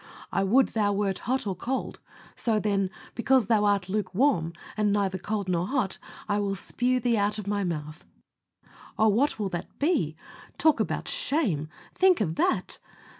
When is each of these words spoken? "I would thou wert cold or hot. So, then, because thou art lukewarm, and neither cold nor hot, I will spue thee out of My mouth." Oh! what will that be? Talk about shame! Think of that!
"I 0.31 0.43
would 0.43 0.69
thou 0.69 0.93
wert 0.93 1.21
cold 1.25 1.45
or 1.45 1.55
hot. 1.61 1.99
So, 2.35 2.59
then, 2.59 2.89
because 3.13 3.45
thou 3.45 3.65
art 3.65 3.87
lukewarm, 3.87 4.51
and 4.75 4.91
neither 4.91 5.19
cold 5.19 5.47
nor 5.47 5.67
hot, 5.67 5.99
I 6.27 6.39
will 6.39 6.55
spue 6.55 6.99
thee 6.99 7.17
out 7.19 7.37
of 7.37 7.45
My 7.45 7.63
mouth." 7.63 8.03
Oh! 8.97 9.09
what 9.09 9.37
will 9.37 9.49
that 9.49 9.77
be? 9.77 10.15
Talk 10.57 10.79
about 10.79 11.07
shame! 11.07 11.69
Think 11.93 12.19
of 12.19 12.33
that! 12.33 12.79